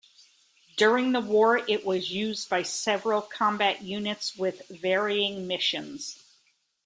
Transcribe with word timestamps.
During 0.77 1.11
the 1.11 1.19
war 1.21 1.59
it 1.69 1.85
was 1.85 2.09
used 2.09 2.49
by 2.49 2.63
several 2.63 3.21
combat 3.21 3.83
units 3.83 4.35
with 4.35 4.67
varying 4.67 5.45
missions. 5.45 6.23